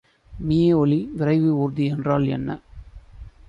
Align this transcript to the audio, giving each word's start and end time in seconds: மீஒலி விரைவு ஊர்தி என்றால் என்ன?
மீஒலி 0.31 1.09
விரைவு 1.11 1.51
ஊர்தி 1.57 1.85
என்றால் 1.85 2.27
என்ன? 2.27 2.59